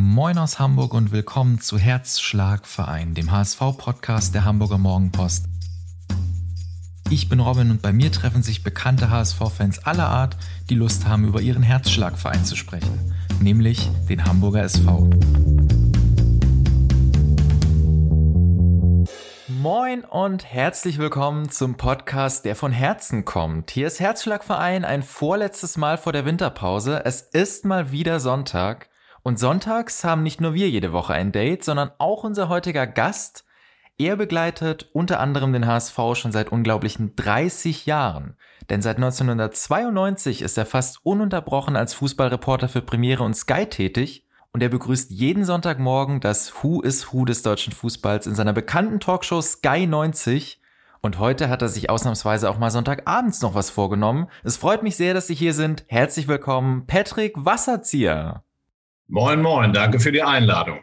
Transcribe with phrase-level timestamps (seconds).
[0.00, 5.46] Moin aus Hamburg und willkommen zu Herzschlagverein, dem HSV-Podcast der Hamburger Morgenpost.
[7.10, 10.36] Ich bin Robin und bei mir treffen sich bekannte HSV-Fans aller Art,
[10.70, 15.10] die Lust haben, über ihren Herzschlagverein zu sprechen, nämlich den Hamburger SV.
[19.48, 23.72] Moin und herzlich willkommen zum Podcast, der von Herzen kommt.
[23.72, 27.04] Hier ist Herzschlagverein ein vorletztes Mal vor der Winterpause.
[27.04, 28.87] Es ist mal wieder Sonntag
[29.22, 33.44] und sonntags haben nicht nur wir jede Woche ein Date, sondern auch unser heutiger Gast.
[33.98, 38.36] Er begleitet unter anderem den HSV schon seit unglaublichen 30 Jahren.
[38.70, 44.62] Denn seit 1992 ist er fast ununterbrochen als Fußballreporter für Premiere und Sky tätig und
[44.62, 49.40] er begrüßt jeden Sonntagmorgen das Who is Who des deutschen Fußballs in seiner bekannten Talkshow
[49.40, 50.60] Sky 90.
[51.00, 54.28] Und heute hat er sich ausnahmsweise auch mal Sonntagabends noch was vorgenommen.
[54.42, 55.84] Es freut mich sehr, dass Sie hier sind.
[55.86, 58.42] Herzlich willkommen, Patrick Wasserzieher.
[59.10, 60.80] Moin, moin, danke für die Einladung.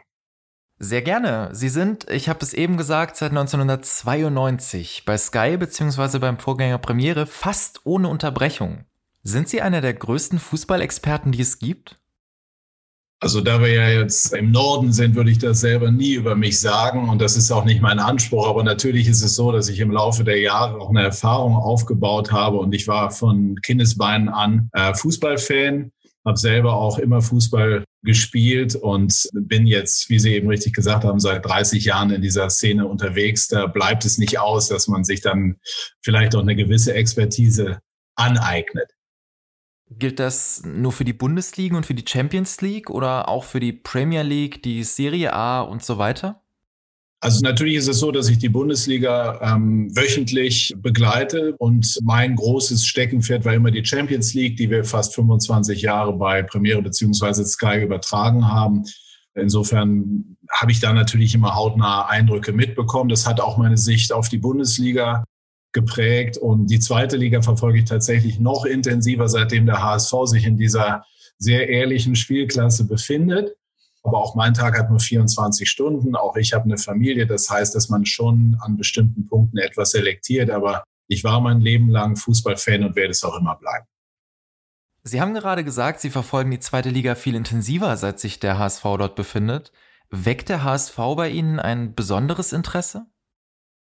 [0.80, 1.50] Sehr gerne.
[1.52, 6.18] Sie sind, ich habe es eben gesagt, seit 1992 bei Sky bzw.
[6.18, 8.84] beim Vorgänger Premiere fast ohne Unterbrechung.
[9.22, 12.00] Sind Sie einer der größten Fußballexperten, die es gibt?
[13.20, 16.60] Also da wir ja jetzt im Norden sind, würde ich das selber nie über mich
[16.60, 18.48] sagen und das ist auch nicht mein Anspruch.
[18.48, 22.32] Aber natürlich ist es so, dass ich im Laufe der Jahre auch eine Erfahrung aufgebaut
[22.32, 25.92] habe und ich war von Kindesbeinen an äh, Fußballfan
[26.26, 31.20] habe selber auch immer Fußball gespielt und bin jetzt, wie Sie eben richtig gesagt haben,
[31.20, 33.48] seit 30 Jahren in dieser Szene unterwegs.
[33.48, 35.56] Da bleibt es nicht aus, dass man sich dann
[36.00, 37.80] vielleicht auch eine gewisse Expertise
[38.14, 38.90] aneignet.
[39.90, 43.72] Gilt das nur für die Bundesliga und für die Champions League oder auch für die
[43.72, 46.45] Premier League, die Serie A und so weiter?
[47.26, 52.86] Also natürlich ist es so, dass ich die Bundesliga ähm, wöchentlich begleite und mein großes
[52.86, 57.82] Steckenpferd war immer die Champions League, die wir fast 25 Jahre bei Premiere beziehungsweise Sky
[57.82, 58.84] übertragen haben.
[59.34, 63.10] Insofern habe ich da natürlich immer hautnahe Eindrücke mitbekommen.
[63.10, 65.24] Das hat auch meine Sicht auf die Bundesliga
[65.72, 70.58] geprägt und die zweite Liga verfolge ich tatsächlich noch intensiver, seitdem der HSV sich in
[70.58, 71.04] dieser
[71.38, 73.56] sehr ehrlichen Spielklasse befindet.
[74.06, 76.14] Aber auch mein Tag hat nur 24 Stunden.
[76.14, 77.26] Auch ich habe eine Familie.
[77.26, 80.50] Das heißt, dass man schon an bestimmten Punkten etwas selektiert.
[80.50, 83.86] Aber ich war mein Leben lang Fußballfan und werde es auch immer bleiben.
[85.02, 88.82] Sie haben gerade gesagt, Sie verfolgen die zweite Liga viel intensiver, seit sich der HSV
[88.82, 89.72] dort befindet.
[90.10, 93.06] Weckt der HSV bei Ihnen ein besonderes Interesse?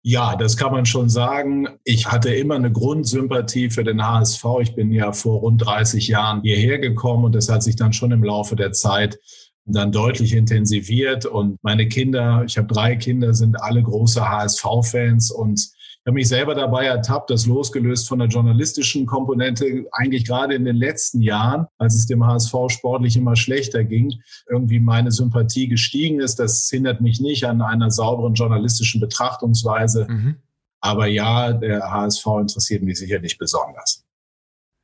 [0.07, 1.67] Ja, das kann man schon sagen.
[1.83, 4.45] Ich hatte immer eine Grundsympathie für den HSV.
[4.61, 8.11] Ich bin ja vor rund 30 Jahren hierher gekommen und das hat sich dann schon
[8.11, 9.19] im Laufe der Zeit
[9.67, 11.27] dann deutlich intensiviert.
[11.27, 15.71] Und meine Kinder, ich habe drei Kinder, sind alle große HSV-Fans und
[16.05, 20.67] ich habe mich selber dabei ertappt, das losgelöst von der journalistischen Komponente, eigentlich gerade in
[20.67, 24.13] den letzten Jahren, als es dem HSV sportlich immer schlechter ging,
[24.51, 26.39] irgendwie meine Sympathie gestiegen ist.
[26.39, 30.07] Das hindert mich nicht an einer sauberen journalistischen Betrachtungsweise.
[30.07, 30.37] Mhm.
[30.83, 34.04] Aber ja, der HSV interessiert mich sicherlich besonders.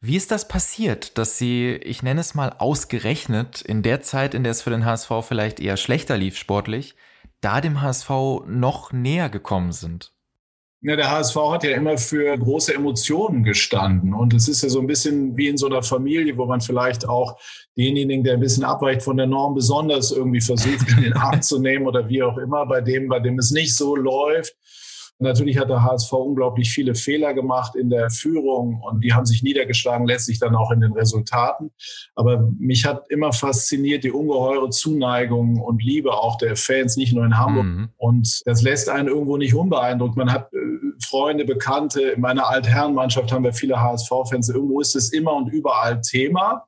[0.02, 4.44] Wie ist das passiert, dass Sie, ich nenne es mal ausgerechnet, in der Zeit, in
[4.44, 6.94] der es für den HSV vielleicht eher schlechter lief sportlich,
[7.42, 8.08] da dem HSV
[8.46, 10.14] noch näher gekommen sind?
[10.82, 14.14] Ja, der HSV hat ja immer für große Emotionen gestanden.
[14.14, 17.06] Und es ist ja so ein bisschen wie in so einer Familie, wo man vielleicht
[17.06, 17.38] auch
[17.76, 21.60] denjenigen, der ein bisschen abweicht von der Norm, besonders irgendwie versucht, in den Arm zu
[21.60, 24.54] nehmen oder wie auch immer, bei dem, bei dem es nicht so läuft.
[25.22, 29.42] Natürlich hat der HSV unglaublich viele Fehler gemacht in der Führung und die haben sich
[29.42, 31.70] niedergeschlagen, letztlich dann auch in den Resultaten.
[32.14, 37.26] Aber mich hat immer fasziniert die ungeheure Zuneigung und Liebe auch der Fans, nicht nur
[37.26, 37.66] in Hamburg.
[37.66, 37.88] Mhm.
[37.98, 40.16] Und das lässt einen irgendwo nicht unbeeindruckt.
[40.16, 40.56] Man hat äh,
[41.04, 42.00] Freunde, Bekannte.
[42.00, 44.48] In meiner Altherrenmannschaft haben wir viele HSV-Fans.
[44.48, 46.64] Irgendwo ist es immer und überall Thema.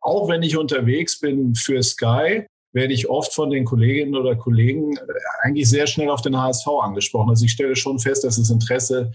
[0.00, 4.96] Auch wenn ich unterwegs bin für Sky, werde ich oft von den Kolleginnen oder Kollegen
[4.96, 5.00] äh,
[5.42, 7.30] eigentlich sehr schnell auf den HSV angesprochen.
[7.30, 9.12] Also ich stelle schon fest, dass das Interesse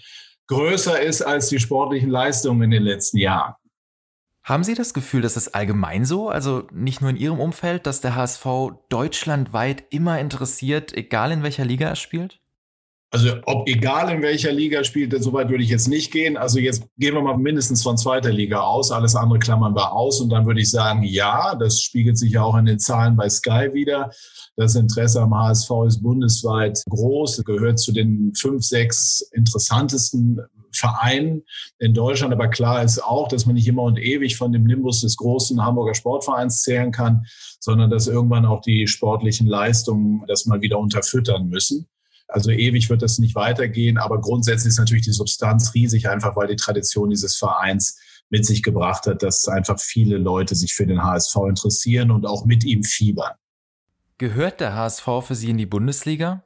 [0.47, 3.53] größer ist als die sportlichen Leistungen in den letzten Jahren.
[4.43, 8.01] Haben Sie das Gefühl, dass es allgemein so, also nicht nur in Ihrem Umfeld, dass
[8.01, 8.45] der HSV
[8.89, 12.39] deutschlandweit immer interessiert, egal in welcher Liga er spielt?
[13.11, 16.37] Also ob egal in welcher Liga spielt, so weit würde ich jetzt nicht gehen.
[16.37, 18.91] Also jetzt gehen wir mal mindestens von zweiter Liga aus.
[18.91, 20.21] Alles andere klammern wir aus.
[20.21, 23.27] Und dann würde ich sagen, ja, das spiegelt sich ja auch in den Zahlen bei
[23.27, 24.11] Sky wieder.
[24.57, 30.41] Das Interesse am HSV ist bundesweit groß, gehört zu den fünf, sechs interessantesten
[30.71, 31.41] Vereinen
[31.79, 32.31] in Deutschland.
[32.31, 35.65] Aber klar ist auch, dass man nicht immer und ewig von dem Nimbus des großen
[35.65, 37.25] Hamburger Sportvereins zählen kann,
[37.59, 41.87] sondern dass irgendwann auch die sportlichen Leistungen das mal wieder unterfüttern müssen.
[42.29, 46.47] Also ewig wird das nicht weitergehen, aber grundsätzlich ist natürlich die Substanz riesig, einfach weil
[46.47, 47.99] die Tradition dieses Vereins
[48.29, 52.45] mit sich gebracht hat, dass einfach viele Leute sich für den HSV interessieren und auch
[52.45, 53.33] mit ihm fiebern.
[54.19, 56.43] Gehört der HSV für Sie in die Bundesliga?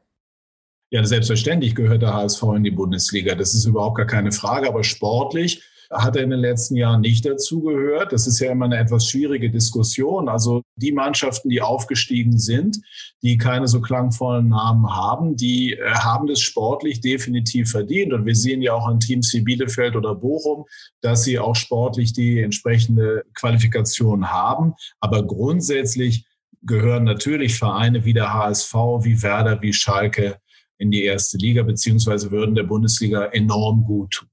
[0.90, 3.36] Ja, selbstverständlich gehört der HSV in die Bundesliga.
[3.36, 4.68] Das ist überhaupt gar keine Frage.
[4.68, 8.12] Aber sportlich hat er in den letzten Jahren nicht dazugehört.
[8.12, 10.30] Das ist ja immer eine etwas schwierige Diskussion.
[10.30, 12.80] Also die Mannschaften, die aufgestiegen sind,
[13.22, 18.14] die keine so klangvollen Namen haben, die äh, haben das sportlich definitiv verdient.
[18.14, 20.66] Und wir sehen ja auch an Teams wie Bielefeld oder Bochum,
[21.02, 24.74] dass sie auch sportlich die entsprechende Qualifikation haben.
[25.00, 26.26] Aber grundsätzlich
[26.64, 30.38] gehören natürlich Vereine wie der HSV, wie Werder, wie Schalke
[30.78, 34.28] in die erste Liga, beziehungsweise würden der Bundesliga enorm gut tun.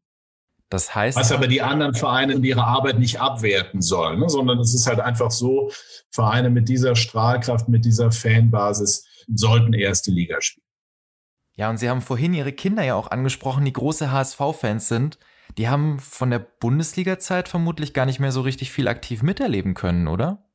[0.70, 1.19] Das heißt.
[1.19, 4.28] Was aber die anderen Vereine in ihrer Arbeit nicht abwerten sollen, ne?
[4.28, 5.70] sondern es ist halt einfach so,
[6.11, 10.64] Vereine mit dieser Strahlkraft, mit dieser Fanbasis sollten erste Liga spielen.
[11.56, 15.19] Ja, und Sie haben vorhin Ihre Kinder ja auch angesprochen, die große HSV-Fans sind.
[15.58, 20.06] Die haben von der Bundesliga-Zeit vermutlich gar nicht mehr so richtig viel aktiv miterleben können,
[20.06, 20.50] oder?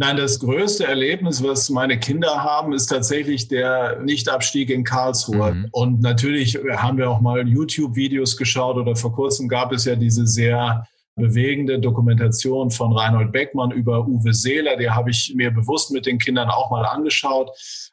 [0.00, 5.52] Nein, das größte Erlebnis, was meine Kinder haben, ist tatsächlich der Nichtabstieg in Karlsruhe.
[5.52, 5.68] Mhm.
[5.72, 10.24] Und natürlich haben wir auch mal YouTube-Videos geschaut oder vor kurzem gab es ja diese
[10.24, 10.86] sehr
[11.16, 14.76] bewegende Dokumentation von Reinhold Beckmann über Uwe Seeler.
[14.76, 17.50] Die habe ich mir bewusst mit den Kindern auch mal angeschaut.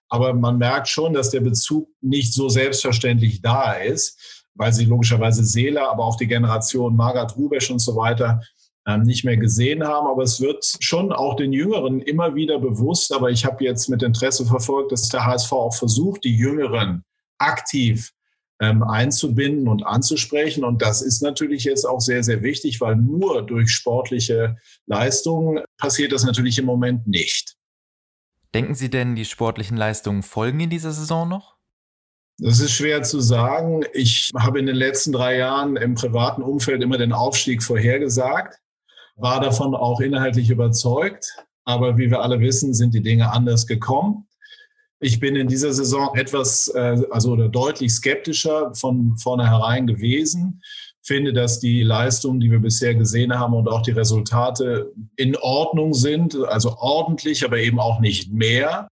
[0.08, 5.44] Aber man merkt schon, dass der Bezug nicht so selbstverständlich da ist, weil sie logischerweise
[5.44, 8.42] Seeler, aber auch die Generation Margaret Rubesch und so weiter
[8.86, 10.08] nicht mehr gesehen haben.
[10.08, 13.12] Aber es wird schon auch den Jüngeren immer wieder bewusst.
[13.14, 17.04] Aber ich habe jetzt mit Interesse verfolgt, dass der HSV auch versucht, die Jüngeren
[17.40, 18.12] aktiv
[18.62, 20.64] ähm, einzubinden und anzusprechen.
[20.64, 26.12] Und das ist natürlich jetzt auch sehr, sehr wichtig, weil nur durch sportliche Leistungen passiert
[26.12, 27.56] das natürlich im Moment nicht.
[28.54, 31.56] Denken Sie denn, die sportlichen Leistungen folgen in dieser Saison noch?
[32.38, 33.84] Das ist schwer zu sagen.
[33.94, 38.60] Ich habe in den letzten drei Jahren im privaten Umfeld immer den Aufstieg vorhergesagt
[39.16, 41.46] war davon auch inhaltlich überzeugt.
[41.64, 44.28] Aber wie wir alle wissen, sind die Dinge anders gekommen.
[45.00, 50.62] Ich bin in dieser Saison etwas, äh, also oder deutlich skeptischer von vornherein gewesen.
[51.02, 55.94] Finde, dass die Leistungen, die wir bisher gesehen haben und auch die Resultate in Ordnung
[55.94, 58.88] sind, also ordentlich, aber eben auch nicht mehr.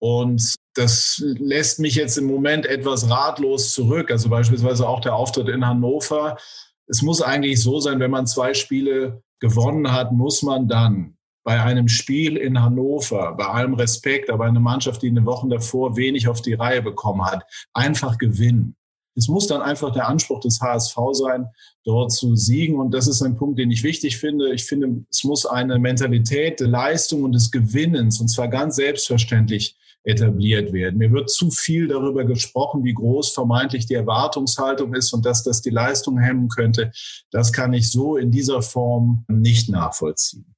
[0.00, 4.10] Und das lässt mich jetzt im Moment etwas ratlos zurück.
[4.10, 6.38] Also beispielsweise auch der Auftritt in Hannover.
[6.86, 11.60] Es muss eigentlich so sein, wenn man zwei Spiele gewonnen hat, muss man dann bei
[11.60, 15.96] einem Spiel in Hannover, bei allem Respekt, aber eine Mannschaft, die in den Wochen davor
[15.96, 18.76] wenig auf die Reihe bekommen hat, einfach gewinnen.
[19.16, 21.46] Es muss dann einfach der Anspruch des HSV sein,
[21.84, 22.78] dort zu siegen.
[22.78, 24.52] Und das ist ein Punkt, den ich wichtig finde.
[24.52, 29.76] Ich finde, es muss eine Mentalität der Leistung und des Gewinnens, und zwar ganz selbstverständlich,
[30.04, 30.98] etabliert werden.
[30.98, 35.60] Mir wird zu viel darüber gesprochen, wie groß vermeintlich die Erwartungshaltung ist und dass das
[35.60, 36.92] die Leistung hemmen könnte.
[37.30, 40.54] Das kann ich so in dieser Form nicht nachvollziehen.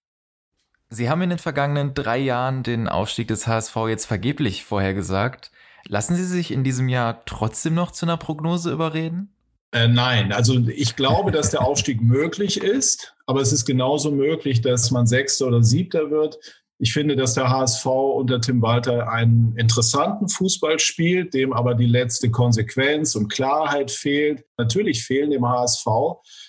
[0.91, 5.51] Sie haben in den vergangenen drei Jahren den Aufstieg des HSV jetzt vergeblich vorhergesagt.
[5.89, 9.35] Lassen Sie sich in diesem Jahr trotzdem noch zu einer Prognose überreden?
[9.73, 14.61] Äh, nein, also ich glaube, dass der Aufstieg möglich ist, aber es ist genauso möglich,
[14.61, 16.39] dass man Sechster oder Siebter wird.
[16.85, 21.87] Ich finde, dass der HSV unter Tim Walter einen interessanten Fußball spielt, dem aber die
[21.87, 24.45] letzte Konsequenz und Klarheit fehlt.
[24.59, 25.87] Natürlich fehlen dem HSV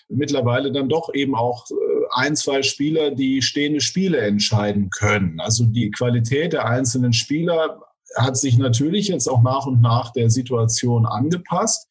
[0.10, 1.74] mittlerweile dann doch eben auch äh,
[2.16, 5.40] ein, zwei Spieler, die stehende Spiele entscheiden können.
[5.40, 7.84] Also die Qualität der einzelnen Spieler
[8.16, 11.88] hat sich natürlich jetzt auch nach und nach der Situation angepasst.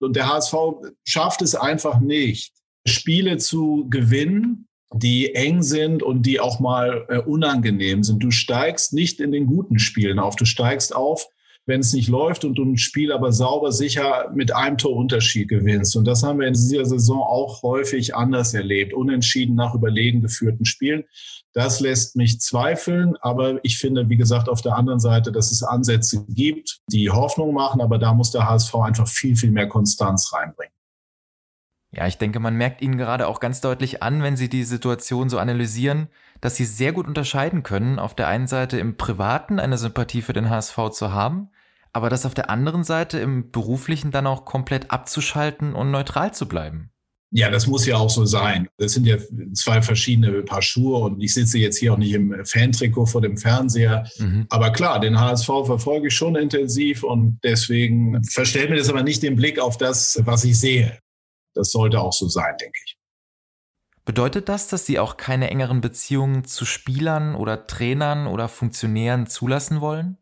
[0.00, 0.54] Und der HSV
[1.02, 2.52] schafft es einfach nicht,
[2.86, 8.22] Spiele zu gewinnen, die eng sind und die auch mal äh, unangenehm sind.
[8.22, 10.36] Du steigst nicht in den guten Spielen auf.
[10.36, 11.26] Du steigst auf,
[11.66, 15.96] wenn es nicht läuft und du ein Spiel aber sauber sicher mit einem Torunterschied gewinnst.
[15.96, 18.94] Und das haben wir in dieser Saison auch häufig anders erlebt.
[18.94, 21.04] Unentschieden nach überlegen geführten Spielen.
[21.52, 25.62] Das lässt mich zweifeln, aber ich finde, wie gesagt, auf der anderen Seite, dass es
[25.62, 30.32] Ansätze gibt, die Hoffnung machen, aber da muss der HSV einfach viel, viel mehr Konstanz
[30.32, 30.75] reinbringen.
[31.96, 35.30] Ja, ich denke, man merkt Ihnen gerade auch ganz deutlich an, wenn Sie die Situation
[35.30, 36.08] so analysieren,
[36.42, 40.34] dass Sie sehr gut unterscheiden können, auf der einen Seite im Privaten eine Sympathie für
[40.34, 41.48] den HSV zu haben,
[41.94, 46.46] aber das auf der anderen Seite im Beruflichen dann auch komplett abzuschalten und neutral zu
[46.46, 46.90] bleiben.
[47.30, 48.68] Ja, das muss ja auch so sein.
[48.76, 49.16] Das sind ja
[49.54, 53.38] zwei verschiedene Paar Schuhe und ich sitze jetzt hier auch nicht im Fantrikot vor dem
[53.38, 54.06] Fernseher.
[54.18, 54.46] Mhm.
[54.50, 59.22] Aber klar, den HSV verfolge ich schon intensiv und deswegen verstellt mir das aber nicht
[59.22, 60.98] den Blick auf das, was ich sehe
[61.56, 62.98] das sollte auch so sein, denke ich.
[64.04, 69.80] Bedeutet das, dass Sie auch keine engeren Beziehungen zu Spielern oder Trainern oder Funktionären zulassen
[69.80, 70.18] wollen?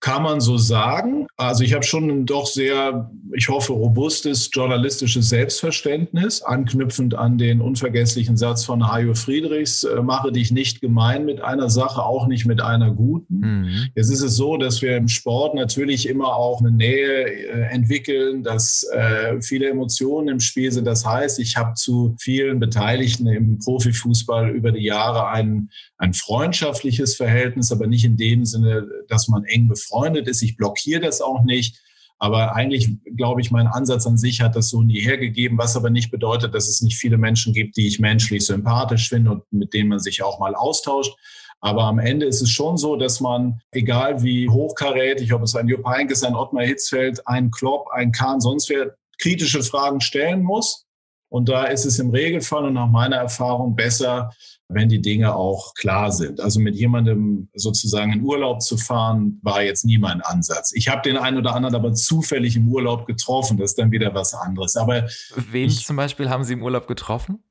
[0.00, 1.26] Kann man so sagen.
[1.36, 7.60] Also ich habe schon ein doch sehr, ich hoffe, robustes journalistisches Selbstverständnis, anknüpfend an den
[7.60, 12.46] unvergesslichen Satz von Hajo Friedrichs, äh, mache dich nicht gemein mit einer Sache, auch nicht
[12.46, 13.40] mit einer guten.
[13.40, 13.88] Mhm.
[13.96, 18.44] Jetzt ist es so, dass wir im Sport natürlich immer auch eine Nähe äh, entwickeln,
[18.44, 20.84] dass äh, viele Emotionen im Spiel sind.
[20.84, 27.16] Das heißt, ich habe zu vielen Beteiligten im Profifußball über die Jahre ein, ein freundschaftliches
[27.16, 30.42] Verhältnis, aber nicht in dem Sinne, dass man eng befreundet befreundet ist.
[30.42, 31.80] Ich blockiere das auch nicht.
[32.20, 35.88] Aber eigentlich glaube ich, mein Ansatz an sich hat das so nie hergegeben, was aber
[35.88, 39.72] nicht bedeutet, dass es nicht viele Menschen gibt, die ich menschlich sympathisch finde und mit
[39.72, 41.14] denen man sich auch mal austauscht.
[41.60, 45.68] Aber am Ende ist es schon so, dass man, egal wie hochkarätig, ob es ein
[45.68, 50.86] Jupp Heynckes, ein Ottmar Hitzfeld, ein Klopp, ein Kahn, sonst wer, kritische Fragen stellen muss.
[51.28, 54.30] Und da ist es im Regelfall und nach meiner Erfahrung besser,
[54.68, 56.40] wenn die Dinge auch klar sind.
[56.40, 60.72] Also mit jemandem sozusagen in Urlaub zu fahren, war jetzt nie mein Ansatz.
[60.74, 63.56] Ich habe den einen oder anderen aber zufällig im Urlaub getroffen.
[63.56, 64.76] Das ist dann wieder was anderes.
[64.76, 65.08] Aber
[65.50, 67.42] wen ich, zum Beispiel haben Sie im Urlaub getroffen?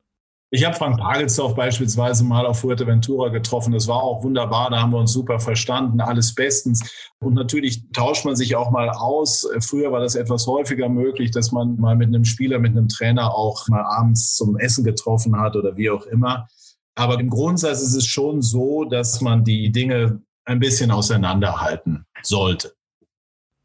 [0.49, 3.73] Ich habe Frank Pagelsdorf beispielsweise mal auf Fuerteventura getroffen.
[3.73, 4.69] Das war auch wunderbar.
[4.69, 5.99] Da haben wir uns super verstanden.
[5.99, 6.89] Alles bestens.
[7.19, 9.45] Und natürlich tauscht man sich auch mal aus.
[9.59, 13.35] Früher war das etwas häufiger möglich, dass man mal mit einem Spieler, mit einem Trainer
[13.35, 16.47] auch mal abends zum Essen getroffen hat oder wie auch immer.
[16.97, 22.73] Aber im Grundsatz ist es schon so, dass man die Dinge ein bisschen auseinanderhalten sollte.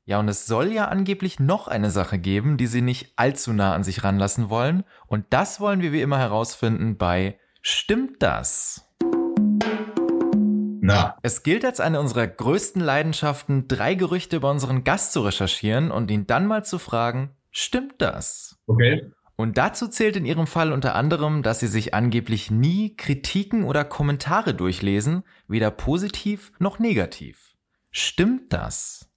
[0.04, 3.74] Ja, und es soll ja angeblich noch eine Sache geben, die Sie nicht allzu nah
[3.74, 4.84] an sich ranlassen wollen.
[5.06, 8.86] Und das wollen wir wie immer herausfinden bei Stimmt das?
[10.82, 11.16] Na.
[11.22, 16.10] Es gilt als eine unserer größten Leidenschaften, drei Gerüchte über unseren Gast zu recherchieren und
[16.10, 18.58] ihn dann mal zu fragen, stimmt das?
[18.66, 19.10] Okay.
[19.42, 23.84] Und dazu zählt in ihrem Fall unter anderem, dass sie sich angeblich nie Kritiken oder
[23.84, 27.56] Kommentare durchlesen, weder positiv noch negativ.
[27.90, 29.08] Stimmt das?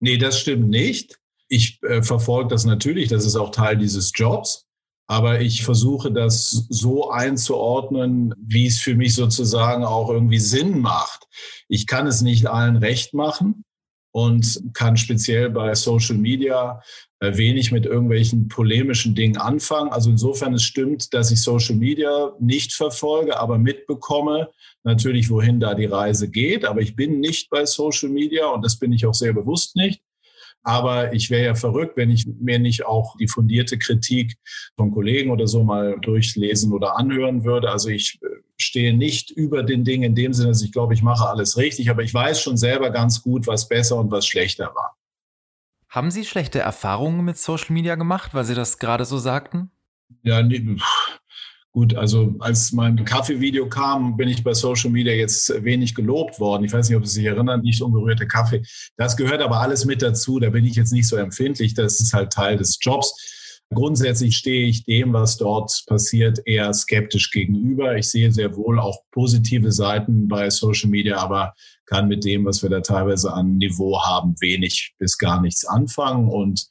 [0.00, 1.18] Nee, das stimmt nicht.
[1.48, 4.64] Ich äh, verfolge das natürlich, das ist auch Teil dieses Jobs.
[5.06, 11.26] Aber ich versuche das so einzuordnen, wie es für mich sozusagen auch irgendwie Sinn macht.
[11.68, 13.66] Ich kann es nicht allen recht machen
[14.12, 16.80] und kann speziell bei Social Media
[17.20, 19.90] äh, wenig mit irgendwelchen polemischen Dingen anfangen.
[19.90, 24.50] Also insofern es stimmt, dass ich Social Media nicht verfolge, aber mitbekomme
[24.84, 26.64] natürlich, wohin da die Reise geht.
[26.64, 30.02] Aber ich bin nicht bei Social Media und das bin ich auch sehr bewusst nicht.
[30.68, 34.36] Aber ich wäre ja verrückt, wenn ich mir nicht auch die fundierte Kritik
[34.76, 37.70] von Kollegen oder so mal durchlesen oder anhören würde.
[37.70, 38.26] Also ich äh,
[38.58, 41.88] stehe nicht über den Dingen in dem Sinne, dass ich glaube, ich mache alles richtig,
[41.88, 44.94] aber ich weiß schon selber ganz gut, was besser und was schlechter war.
[45.88, 49.70] Haben Sie schlechte Erfahrungen mit Social Media gemacht, weil Sie das gerade so sagten?
[50.22, 50.76] Ja, nee,
[51.72, 56.64] gut, also als mein Kaffeevideo kam, bin ich bei Social Media jetzt wenig gelobt worden.
[56.64, 58.62] Ich weiß nicht, ob Sie sich erinnern, nicht ungerührte Kaffee.
[58.96, 60.38] Das gehört aber alles mit dazu.
[60.40, 61.74] Da bin ich jetzt nicht so empfindlich.
[61.74, 63.37] Das ist halt Teil des Jobs.
[63.70, 67.96] Grundsätzlich stehe ich dem, was dort passiert, eher skeptisch gegenüber.
[67.96, 72.62] Ich sehe sehr wohl auch positive Seiten bei Social Media, aber kann mit dem, was
[72.62, 76.66] wir da teilweise an Niveau haben, wenig bis gar nichts anfangen und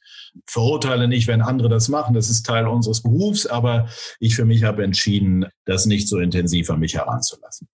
[0.46, 2.14] verurteile nicht, wenn andere das machen.
[2.14, 3.88] Das ist Teil unseres Berufs, aber
[4.18, 7.68] ich für mich habe entschieden, das nicht so intensiv an mich heranzulassen.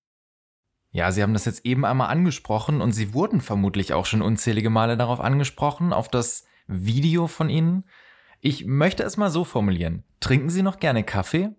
[0.90, 4.70] Ja, Sie haben das jetzt eben einmal angesprochen und Sie wurden vermutlich auch schon unzählige
[4.70, 7.84] Male darauf angesprochen, auf das Video von Ihnen.
[8.46, 10.04] Ich möchte es mal so formulieren.
[10.20, 11.52] Trinken Sie noch gerne Kaffee?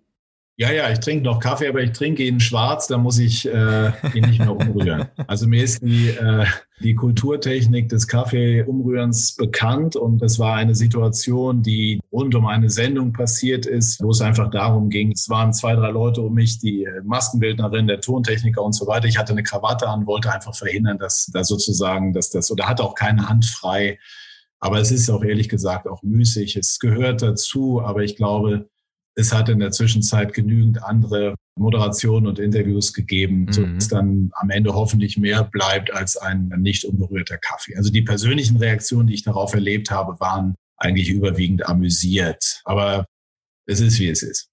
[0.56, 3.90] Ja, ja, ich trinke noch Kaffee, aber ich trinke ihn schwarz, da muss ich äh,
[4.14, 5.08] ihn nicht mehr umrühren.
[5.26, 6.46] Also mir ist die, äh,
[6.78, 13.12] die Kulturtechnik des Kaffeeumrührens bekannt und es war eine Situation, die rund um eine Sendung
[13.12, 16.86] passiert ist, wo es einfach darum ging, es waren zwei, drei Leute um mich, die
[17.02, 19.08] Maskenbildnerin, der Tontechniker und so weiter.
[19.08, 22.84] Ich hatte eine Krawatte an, wollte einfach verhindern, dass da sozusagen, dass das, oder hatte
[22.84, 23.98] auch keine Hand frei,
[24.60, 26.56] aber es ist auch ehrlich gesagt auch müßig.
[26.56, 28.68] Es gehört dazu, aber ich glaube,
[29.14, 33.52] es hat in der Zwischenzeit genügend andere Moderationen und Interviews gegeben, mhm.
[33.52, 37.76] so dass dann am Ende hoffentlich mehr bleibt als ein nicht unberührter Kaffee.
[37.76, 42.60] Also die persönlichen Reaktionen, die ich darauf erlebt habe, waren eigentlich überwiegend amüsiert.
[42.64, 43.06] Aber
[43.66, 44.48] es ist, wie es ist.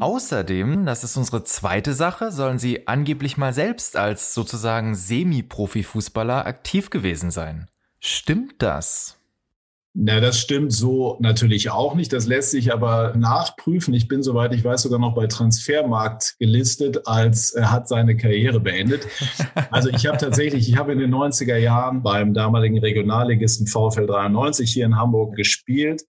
[0.00, 6.90] Außerdem, das ist unsere zweite Sache, sollen sie angeblich mal selbst als sozusagen Semi-Profi-Fußballer aktiv
[6.90, 7.68] gewesen sein.
[8.04, 9.16] Stimmt das?
[9.94, 12.12] Na, das stimmt so natürlich auch nicht.
[12.12, 13.94] Das lässt sich aber nachprüfen.
[13.94, 18.58] Ich bin, soweit ich weiß, sogar noch bei Transfermarkt gelistet, als er hat seine Karriere
[18.58, 19.06] beendet.
[19.70, 24.70] Also ich habe tatsächlich, ich habe in den 90er Jahren beim damaligen Regionalligisten VfL 93
[24.70, 26.02] hier in Hamburg gespielt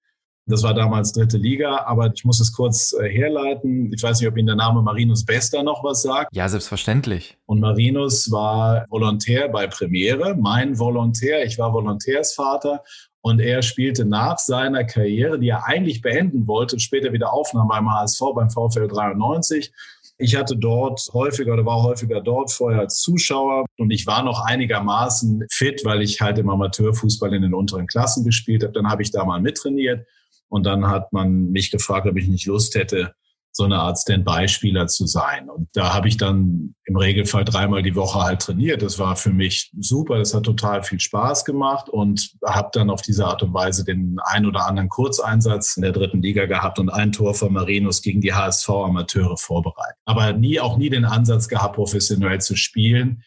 [0.45, 3.91] Das war damals dritte Liga, aber ich muss es kurz äh, herleiten.
[3.93, 6.35] Ich weiß nicht, ob Ihnen der Name Marinus Bester noch was sagt.
[6.35, 7.37] Ja, selbstverständlich.
[7.45, 11.45] Und Marinus war Volontär bei Premiere, mein Volontär.
[11.45, 12.83] Ich war Volontärsvater
[13.21, 17.89] und er spielte nach seiner Karriere, die er eigentlich beenden wollte, später wieder aufnahm beim
[17.89, 19.71] HSV, beim VfL 93.
[20.17, 24.45] Ich hatte dort häufiger oder war häufiger dort vorher als Zuschauer und ich war noch
[24.45, 28.73] einigermaßen fit, weil ich halt im Amateurfußball in den unteren Klassen gespielt habe.
[28.73, 30.05] Dann habe ich da mal mittrainiert
[30.53, 33.15] und dann hat man mich gefragt, ob ich nicht Lust hätte,
[33.51, 35.49] so eine Art Standby-Spieler zu sein.
[35.49, 38.83] Und da habe ich dann im Regelfall dreimal die Woche halt trainiert.
[38.83, 40.19] Das war für mich super.
[40.19, 44.17] Das hat total viel Spaß gemacht und habe dann auf diese Art und Weise den
[44.25, 48.21] ein oder anderen Kurzeinsatz in der dritten Liga gehabt und ein Tor von Marinus gegen
[48.21, 49.97] die HSV-Amateure vorbereitet.
[50.05, 53.23] Aber nie, auch nie den Ansatz gehabt, professionell zu spielen.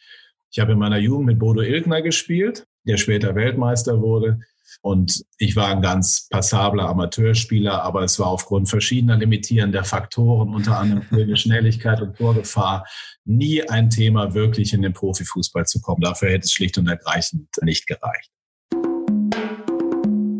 [0.52, 4.38] Ich habe in meiner Jugend mit Bodo Ilgner gespielt, der später Weltmeister wurde.
[4.82, 10.78] Und ich war ein ganz passabler Amateurspieler, aber es war aufgrund verschiedener limitierender Faktoren, unter
[10.78, 12.86] anderem Schnelligkeit und Torgefahr,
[13.24, 16.02] nie ein Thema, wirklich in den Profifußball zu kommen.
[16.02, 18.30] Dafür hätte es schlicht und ergreifend nicht gereicht.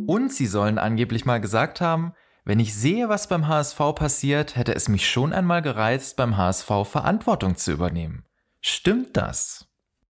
[0.06, 2.12] Und sie sollen angeblich mal gesagt haben,
[2.44, 6.68] wenn ich sehe, was beim HSV passiert, hätte es mich schon einmal gereizt, beim HSV
[6.84, 8.24] Verantwortung zu übernehmen.
[8.60, 9.66] Stimmt das?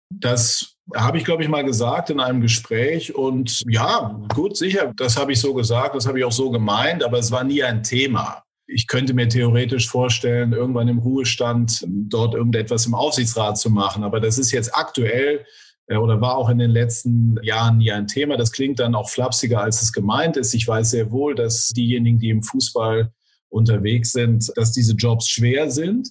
[0.09, 3.13] Das habe ich, glaube ich, mal gesagt in einem Gespräch.
[3.13, 7.03] Und ja, gut, sicher, das habe ich so gesagt, das habe ich auch so gemeint,
[7.03, 8.43] aber es war nie ein Thema.
[8.67, 14.03] Ich könnte mir theoretisch vorstellen, irgendwann im Ruhestand dort irgendetwas im Aufsichtsrat zu machen.
[14.03, 15.45] Aber das ist jetzt aktuell
[15.87, 18.37] äh, oder war auch in den letzten Jahren nie ein Thema.
[18.37, 20.53] Das klingt dann auch flapsiger, als es gemeint ist.
[20.53, 23.11] Ich weiß sehr wohl, dass diejenigen, die im Fußball
[23.49, 26.09] unterwegs sind, dass diese Jobs schwer sind.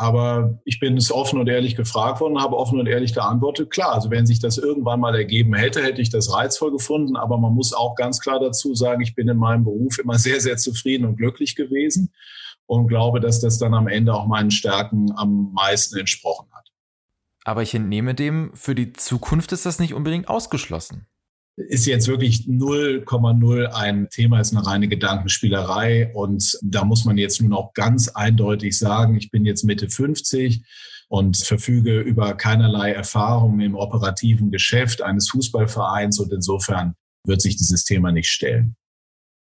[0.00, 3.68] Aber ich bin es offen und ehrlich gefragt worden, habe offen und ehrlich geantwortet.
[3.68, 7.16] Klar, also wenn sich das irgendwann mal ergeben hätte, hätte ich das reizvoll gefunden.
[7.16, 10.40] Aber man muss auch ganz klar dazu sagen, ich bin in meinem Beruf immer sehr,
[10.40, 12.12] sehr zufrieden und glücklich gewesen
[12.66, 16.70] und glaube, dass das dann am Ende auch meinen Stärken am meisten entsprochen hat.
[17.42, 21.08] Aber ich entnehme dem, für die Zukunft ist das nicht unbedingt ausgeschlossen
[21.66, 26.12] ist jetzt wirklich 0,0 ein Thema, ist eine reine Gedankenspielerei.
[26.14, 30.62] Und da muss man jetzt nun auch ganz eindeutig sagen, ich bin jetzt Mitte 50
[31.08, 36.20] und verfüge über keinerlei Erfahrung im operativen Geschäft eines Fußballvereins.
[36.20, 38.76] Und insofern wird sich dieses Thema nicht stellen.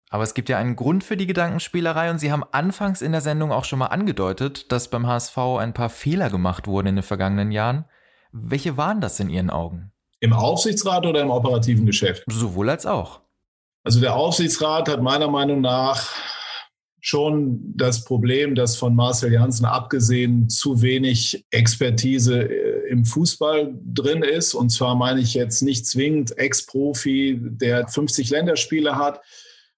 [0.10, 3.22] Aber es gibt ja einen Grund für die Gedankenspielerei und Sie haben anfangs in der
[3.22, 7.04] Sendung auch schon mal angedeutet, dass beim HSV ein paar Fehler gemacht wurden in den
[7.04, 7.86] vergangenen Jahren.
[8.34, 9.91] Welche waren das in Ihren Augen?
[10.22, 12.24] Im Aufsichtsrat oder im operativen Geschäft?
[12.28, 13.22] Sowohl als auch.
[13.84, 16.10] Also der Aufsichtsrat hat meiner Meinung nach
[17.02, 24.22] schon das Problem, dass von Marcel Janssen abgesehen zu wenig Expertise äh, im Fußball drin
[24.22, 24.54] ist.
[24.54, 29.22] Und zwar meine ich jetzt nicht zwingend Ex-Profi, der 50 Länderspiele hat,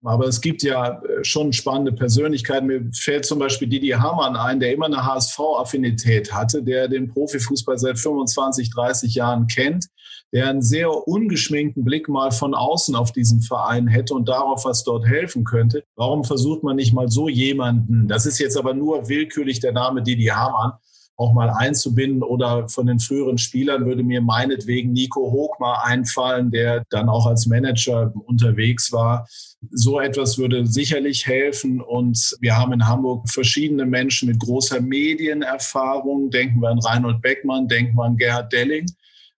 [0.03, 2.67] aber es gibt ja äh, schon spannende Persönlichkeiten.
[2.67, 7.77] Mir fällt zum Beispiel Didi Hamann ein, der immer eine HSV-Affinität hatte, der den Profifußball
[7.77, 9.87] seit 25, 30 Jahren kennt,
[10.33, 14.83] der einen sehr ungeschminkten Blick mal von außen auf diesen Verein hätte und darauf, was
[14.83, 15.83] dort helfen könnte.
[15.95, 20.03] Warum versucht man nicht mal so jemanden, das ist jetzt aber nur willkürlich der Name
[20.03, 20.73] Didi Hamann,
[21.15, 26.49] auch mal einzubinden oder von den früheren Spielern würde mir meinetwegen Nico Hoch mal einfallen,
[26.49, 29.27] der dann auch als Manager unterwegs war.
[29.71, 36.31] So etwas würde sicherlich helfen und wir haben in Hamburg verschiedene Menschen mit großer Medienerfahrung.
[36.31, 38.87] Denken wir an Reinhold Beckmann, denken wir an Gerhard Delling.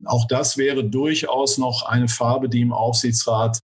[0.04, 3.58] Auch das wäre durchaus noch eine Farbe, die im Aufsichtsrat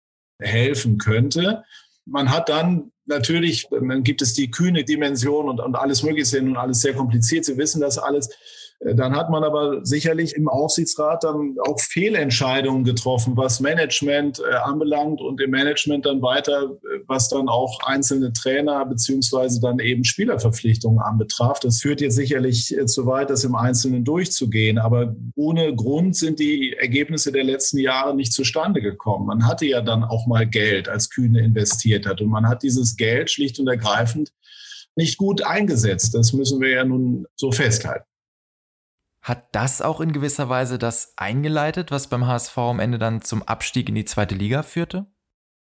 [0.41, 1.63] helfen könnte.
[2.05, 6.57] Man hat dann natürlich, dann gibt es die kühne Dimension und, und alles Mögliche und
[6.57, 7.45] alles sehr kompliziert.
[7.45, 8.29] Sie wissen das alles.
[8.79, 14.55] Äh, dann hat man aber sicherlich im Aufsichtsrat dann auch Fehlentscheidungen getroffen, was Management äh,
[14.55, 20.03] anbelangt und im Management dann weiter, äh, was dann auch einzelne Trainer beziehungsweise dann eben
[20.03, 21.59] Spielerverpflichtungen anbetraf.
[21.59, 24.77] Das führt jetzt sicherlich äh, zu weit, das im Einzelnen durchzugehen.
[24.77, 29.27] Aber ohne Grund sind die Ergebnisse der letzten Jahre nicht zustande gekommen.
[29.27, 32.21] Man hatte ja dann auch mal Geld, als Kühne investiert hat.
[32.21, 34.31] Und man hat dieses Geld schlicht und ergreifend
[34.95, 36.13] nicht gut eingesetzt.
[36.15, 38.05] Das müssen wir ja nun so festhalten.
[39.27, 43.43] Hat das auch in gewisser Weise das eingeleitet, was beim HSV am Ende dann zum
[43.43, 45.05] Abstieg in die zweite Liga führte?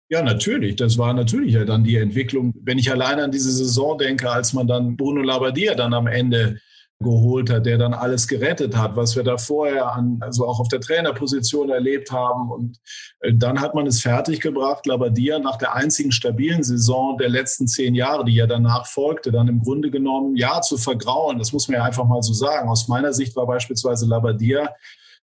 [0.09, 0.75] Ja, natürlich.
[0.75, 2.53] Das war natürlich ja dann die Entwicklung.
[2.64, 6.59] Wenn ich alleine an diese Saison denke, als man dann Bruno Labbadia dann am Ende
[7.05, 10.67] geholt hat, der dann alles gerettet hat, was wir da vorher an, also auch auf
[10.67, 12.51] der Trainerposition erlebt haben.
[12.51, 12.81] Und
[13.21, 17.95] äh, dann hat man es fertiggebracht, Labadia nach der einzigen stabilen Saison der letzten zehn
[17.95, 21.38] Jahre, die ja danach folgte, dann im Grunde genommen, ja, zu vergrauen.
[21.38, 22.69] Das muss man ja einfach mal so sagen.
[22.69, 24.75] Aus meiner Sicht war beispielsweise Labadia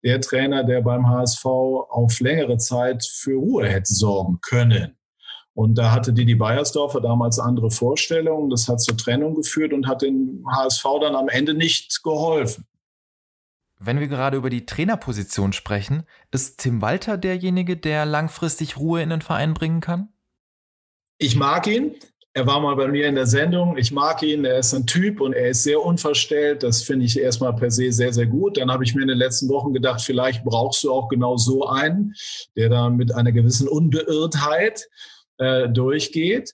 [0.04, 4.99] der Trainer, der beim HSV auf längere Zeit für Ruhe hätte sorgen können.
[5.60, 8.50] Und da hatte Didi Beiersdorfer damals andere Vorstellungen.
[8.50, 12.66] Das hat zur Trennung geführt und hat dem HSV dann am Ende nicht geholfen.
[13.78, 19.10] Wenn wir gerade über die Trainerposition sprechen, ist Tim Walter derjenige, der langfristig Ruhe in
[19.10, 20.08] den Verein bringen kann?
[21.18, 21.94] Ich mag ihn.
[22.32, 23.76] Er war mal bei mir in der Sendung.
[23.76, 24.46] Ich mag ihn.
[24.46, 26.64] Er ist ein Typ und er ist sehr unverstellt.
[26.64, 28.56] Das finde ich erstmal per se sehr, sehr gut.
[28.56, 31.68] Dann habe ich mir in den letzten Wochen gedacht, vielleicht brauchst du auch genau so
[31.68, 32.16] einen,
[32.56, 34.88] der da mit einer gewissen Unbeirrtheit
[35.40, 36.54] äh, durchgeht.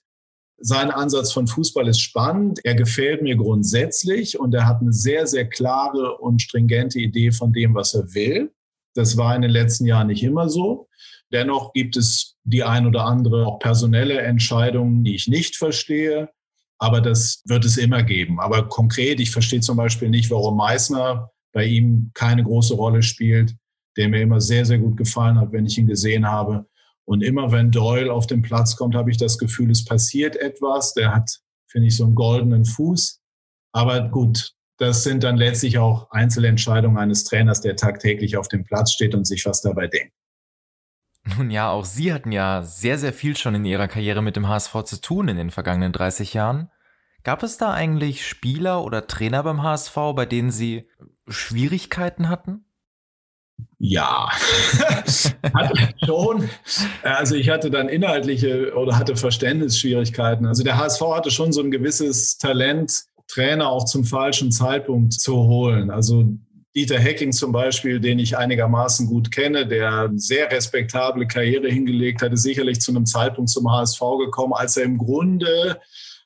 [0.58, 2.60] Sein Ansatz von Fußball ist spannend.
[2.64, 7.52] Er gefällt mir grundsätzlich und er hat eine sehr, sehr klare und stringente Idee von
[7.52, 8.52] dem, was er will.
[8.94, 10.88] Das war in den letzten Jahren nicht immer so.
[11.32, 16.30] Dennoch gibt es die ein oder andere auch personelle Entscheidung, die ich nicht verstehe.
[16.78, 18.40] Aber das wird es immer geben.
[18.40, 23.54] Aber konkret, ich verstehe zum Beispiel nicht, warum Meißner bei ihm keine große Rolle spielt,
[23.96, 26.66] der mir immer sehr, sehr gut gefallen hat, wenn ich ihn gesehen habe.
[27.06, 30.92] Und immer wenn Doyle auf den Platz kommt, habe ich das Gefühl, es passiert etwas.
[30.92, 31.38] Der hat,
[31.68, 33.20] finde ich, so einen goldenen Fuß.
[33.72, 38.92] Aber gut, das sind dann letztlich auch Einzelentscheidungen eines Trainers, der tagtäglich auf dem Platz
[38.92, 40.12] steht und sich was dabei denkt.
[41.36, 44.48] Nun ja, auch Sie hatten ja sehr, sehr viel schon in Ihrer Karriere mit dem
[44.48, 46.70] HSV zu tun in den vergangenen 30 Jahren.
[47.24, 50.88] Gab es da eigentlich Spieler oder Trainer beim HSV, bei denen Sie
[51.26, 52.65] Schwierigkeiten hatten?
[53.78, 54.28] Ja,
[55.54, 56.48] hatte schon.
[57.02, 60.46] Also ich hatte dann inhaltliche oder hatte Verständnisschwierigkeiten.
[60.46, 65.36] Also der HSV hatte schon so ein gewisses Talent, Trainer auch zum falschen Zeitpunkt zu
[65.36, 65.90] holen.
[65.90, 66.36] Also
[66.76, 72.36] Dieter Hecking zum Beispiel, den ich einigermaßen gut kenne, der sehr respektable Karriere hingelegt hatte,
[72.36, 75.80] sicherlich zu einem Zeitpunkt zum HSV gekommen, als er im Grunde,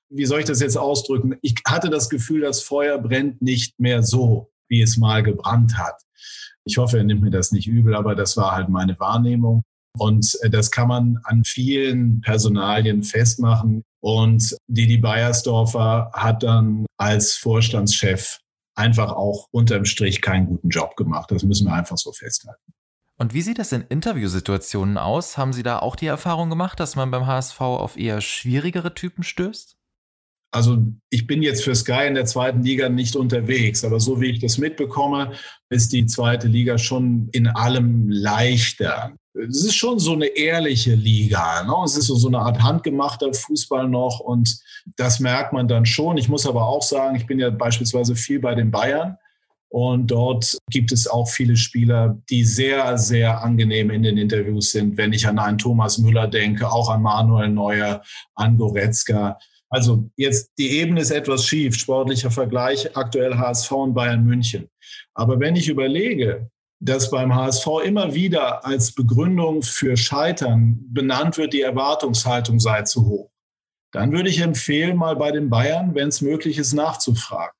[0.08, 4.02] wie soll ich das jetzt ausdrücken, ich hatte das Gefühl, das Feuer brennt nicht mehr
[4.02, 6.02] so, wie es mal gebrannt hat.
[6.70, 9.64] Ich hoffe, er nimmt mir das nicht übel, aber das war halt meine Wahrnehmung.
[9.98, 13.82] Und äh, das kann man an vielen Personalien festmachen.
[14.00, 18.38] Und Didi Beiersdorfer hat dann als Vorstandschef
[18.76, 21.32] einfach auch unterm Strich keinen guten Job gemacht.
[21.32, 22.72] Das müssen wir einfach so festhalten.
[23.18, 25.36] Und wie sieht das in Interviewsituationen aus?
[25.36, 29.24] Haben Sie da auch die Erfahrung gemacht, dass man beim HSV auf eher schwierigere Typen
[29.24, 29.76] stößt?
[30.52, 30.78] Also
[31.10, 34.40] ich bin jetzt für Sky in der zweiten Liga nicht unterwegs, aber so wie ich
[34.40, 35.32] das mitbekomme,
[35.68, 39.12] ist die zweite Liga schon in allem leichter.
[39.32, 41.62] Es ist schon so eine ehrliche Liga.
[41.62, 41.72] Ne?
[41.84, 44.58] Es ist so, so eine Art handgemachter Fußball noch und
[44.96, 46.16] das merkt man dann schon.
[46.16, 49.16] Ich muss aber auch sagen, ich bin ja beispielsweise viel bei den Bayern
[49.68, 54.96] und dort gibt es auch viele Spieler, die sehr, sehr angenehm in den Interviews sind.
[54.96, 58.02] Wenn ich an einen Thomas Müller denke, auch an Manuel Neuer,
[58.34, 59.38] an Goretzka.
[59.70, 64.68] Also jetzt die Ebene ist etwas schief, sportlicher Vergleich, aktuell HSV und Bayern München.
[65.14, 71.52] Aber wenn ich überlege, dass beim HSV immer wieder als Begründung für Scheitern benannt wird,
[71.52, 73.30] die Erwartungshaltung sei zu hoch,
[73.92, 77.54] dann würde ich empfehlen, mal bei den Bayern, wenn es möglich ist, nachzufragen.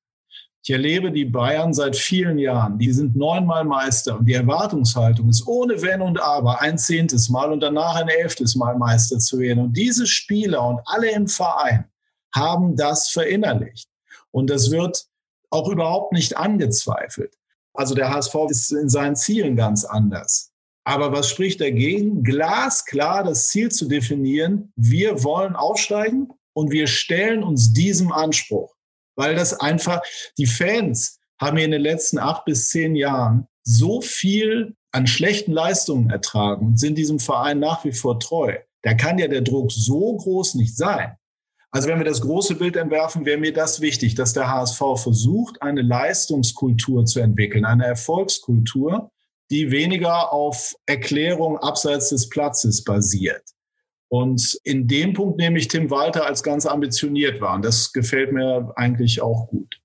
[0.62, 2.78] Ich erlebe die Bayern seit vielen Jahren.
[2.78, 7.50] Die sind neunmal Meister und die Erwartungshaltung ist ohne Wenn und Aber ein zehntes Mal
[7.50, 9.64] und danach ein elftes Mal Meister zu werden.
[9.64, 11.86] Und diese Spieler und alle im Verein
[12.34, 13.88] haben das verinnerlicht.
[14.30, 15.06] Und das wird
[15.50, 17.34] auch überhaupt nicht angezweifelt.
[17.74, 20.50] Also der HSV ist in seinen Zielen ganz anders.
[20.84, 22.22] Aber was spricht dagegen?
[22.22, 28.74] Glasklar das Ziel zu definieren, wir wollen aufsteigen und wir stellen uns diesem Anspruch.
[29.16, 30.00] Weil das einfach,
[30.38, 36.10] die Fans haben in den letzten acht bis zehn Jahren so viel an schlechten Leistungen
[36.10, 38.56] ertragen und sind diesem Verein nach wie vor treu.
[38.82, 41.16] Da kann ja der Druck so groß nicht sein.
[41.72, 45.62] Also wenn wir das große Bild entwerfen, wäre mir das wichtig, dass der HSV versucht,
[45.62, 49.10] eine Leistungskultur zu entwickeln, eine Erfolgskultur,
[49.50, 53.42] die weniger auf Erklärung abseits des Platzes basiert.
[54.08, 57.54] Und in dem Punkt nehme ich Tim Walter als ganz ambitioniert wahr.
[57.54, 59.80] Und das gefällt mir eigentlich auch gut.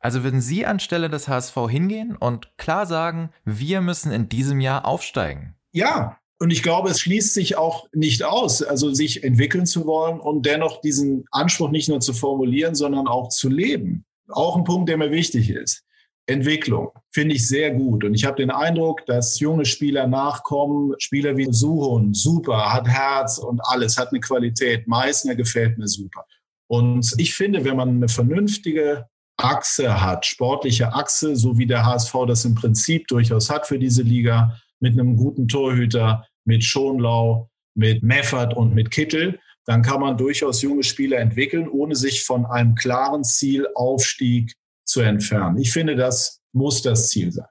[0.00, 4.84] Also würden Sie anstelle des HSV hingehen und klar sagen, wir müssen in diesem Jahr
[4.84, 5.54] aufsteigen?
[5.72, 10.20] Ja, und ich glaube, es schließt sich auch nicht aus, also sich entwickeln zu wollen
[10.20, 14.04] und dennoch diesen Anspruch nicht nur zu formulieren, sondern auch zu leben.
[14.28, 15.84] Auch ein Punkt, der mir wichtig ist.
[16.26, 18.02] Entwicklung finde ich sehr gut.
[18.04, 20.94] Und ich habe den Eindruck, dass junge Spieler nachkommen.
[20.98, 24.88] Spieler wie Suhun, super, hat Herz und alles, hat eine Qualität.
[24.88, 26.24] Meißner gefällt mir super.
[26.66, 32.14] Und ich finde, wenn man eine vernünftige Achse hat, sportliche Achse, so wie der HSV
[32.26, 38.02] das im Prinzip durchaus hat für diese Liga, mit einem guten Torhüter, mit Schonlau, mit
[38.02, 42.74] Meffert und mit Kittel, dann kann man durchaus junge Spieler entwickeln, ohne sich von einem
[42.74, 44.52] klaren Ziel Aufstieg
[44.84, 45.56] zu entfernen.
[45.56, 47.46] Ich finde, das muss das Ziel sein.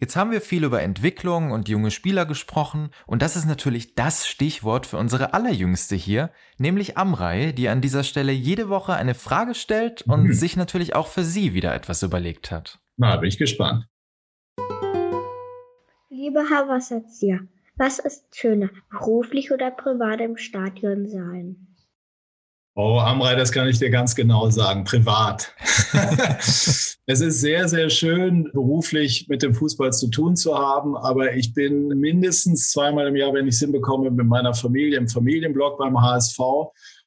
[0.00, 4.28] Jetzt haben wir viel über Entwicklung und junge Spieler gesprochen und das ist natürlich das
[4.28, 9.56] Stichwort für unsere allerjüngste hier, nämlich Amrei, die an dieser Stelle jede Woche eine Frage
[9.56, 10.32] stellt und mhm.
[10.32, 12.78] sich natürlich auch für sie wieder etwas überlegt hat.
[12.96, 13.88] Na, bin ich gespannt.
[16.20, 17.38] Lieber Herr Wasserzieher,
[17.76, 21.68] was ist schöner, beruflich oder privat im Stadion sein?
[22.74, 25.54] Oh, Amrei, das kann ich dir ganz genau sagen, privat.
[27.06, 31.54] es ist sehr, sehr schön, beruflich mit dem Fußball zu tun zu haben, aber ich
[31.54, 36.02] bin mindestens zweimal im Jahr, wenn ich es hinbekomme, mit meiner Familie im Familienblock beim
[36.02, 36.40] HSV.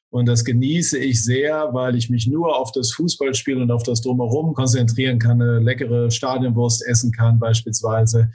[0.08, 4.00] Und das genieße ich sehr, weil ich mich nur auf das Fußballspiel und auf das
[4.00, 8.30] Drumherum konzentrieren kann, eine leckere Stadionwurst essen kann beispielsweise.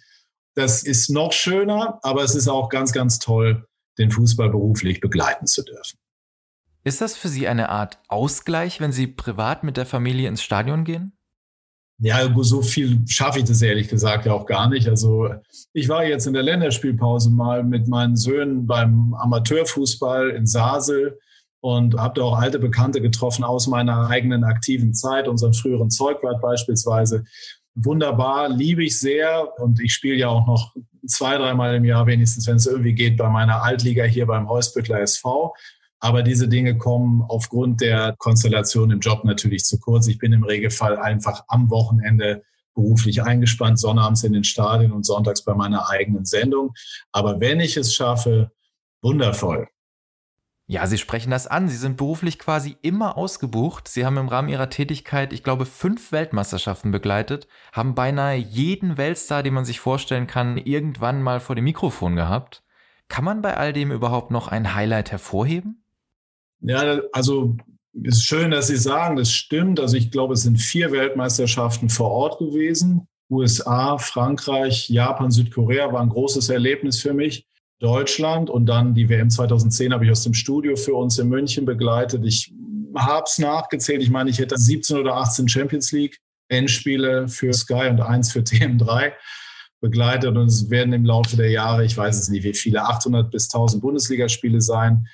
[0.57, 3.67] Das ist noch schöner, aber es ist auch ganz, ganz toll,
[3.99, 5.99] den Fußball beruflich begleiten zu dürfen.
[6.83, 10.83] Ist das für Sie eine Art Ausgleich, wenn Sie privat mit der Familie ins Stadion
[10.83, 11.15] gehen?
[11.99, 14.87] Ja, so viel schaffe ich das ehrlich gesagt ja auch gar nicht.
[14.87, 15.29] Also
[15.73, 21.19] ich war jetzt in der Länderspielpause mal mit meinen Söhnen beim Amateurfußball in Sasel
[21.59, 26.41] und habe da auch alte Bekannte getroffen aus meiner eigenen aktiven Zeit, unseren früheren Zeugwart
[26.41, 27.25] beispielsweise.
[27.79, 30.73] Wunderbar, liebe ich sehr und ich spiele ja auch noch
[31.05, 35.01] zwei, dreimal im Jahr wenigstens, wenn es irgendwie geht, bei meiner Altliga hier beim Heusbüttler
[35.01, 35.53] SV.
[35.99, 40.07] Aber diese Dinge kommen aufgrund der Konstellation im Job natürlich zu kurz.
[40.07, 45.43] Ich bin im Regelfall einfach am Wochenende beruflich eingespannt, sonnabends in den Stadien und sonntags
[45.43, 46.73] bei meiner eigenen Sendung.
[47.11, 48.51] Aber wenn ich es schaffe,
[49.03, 49.67] wundervoll.
[50.69, 51.69] Ja, Sie sprechen das an.
[51.69, 53.87] Sie sind beruflich quasi immer ausgebucht.
[53.87, 59.43] Sie haben im Rahmen Ihrer Tätigkeit, ich glaube, fünf Weltmeisterschaften begleitet, haben beinahe jeden Weltstar,
[59.43, 62.63] den man sich vorstellen kann, irgendwann mal vor dem Mikrofon gehabt.
[63.07, 65.83] Kann man bei all dem überhaupt noch ein Highlight hervorheben?
[66.59, 67.55] Ja, also
[67.93, 69.79] ist schön, dass Sie sagen, das stimmt.
[69.79, 73.07] Also ich glaube, es sind vier Weltmeisterschaften vor Ort gewesen.
[73.29, 77.47] USA, Frankreich, Japan, Südkorea war ein großes Erlebnis für mich.
[77.79, 81.65] Deutschland und dann die WM 2010 habe ich aus dem Studio für uns in München
[81.65, 82.25] begleitet.
[82.25, 82.51] Ich
[82.95, 84.01] habe es nachgezählt.
[84.01, 88.39] Ich meine, ich hätte 17 oder 18 Champions League Endspiele für Sky und eins für
[88.39, 89.11] TM3
[89.79, 93.29] begleitet und es werden im Laufe der Jahre, ich weiß es nicht, wie viele, 800
[93.29, 95.07] bis 1000 Bundesligaspiele sein.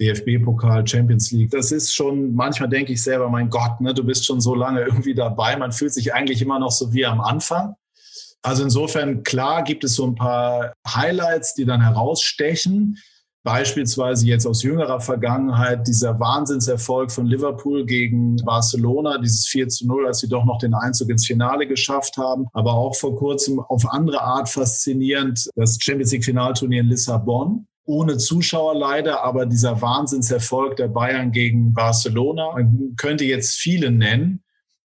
[0.00, 1.50] DFB-Pokal, Champions League.
[1.50, 4.80] Das ist schon, manchmal denke ich selber, mein Gott, ne, du bist schon so lange
[4.80, 5.56] irgendwie dabei.
[5.56, 7.76] Man fühlt sich eigentlich immer noch so wie am Anfang.
[8.44, 12.98] Also insofern, klar gibt es so ein paar Highlights, die dann herausstechen.
[13.42, 20.06] Beispielsweise jetzt aus jüngerer Vergangenheit dieser Wahnsinnserfolg von Liverpool gegen Barcelona, dieses 4 zu 0,
[20.06, 22.46] als sie doch noch den Einzug ins Finale geschafft haben.
[22.52, 28.16] Aber auch vor kurzem auf andere Art faszinierend das Champions League Finalturnier in Lissabon ohne
[28.16, 34.43] Zuschauer leider, aber dieser Wahnsinnserfolg der Bayern gegen Barcelona, man könnte jetzt viele nennen,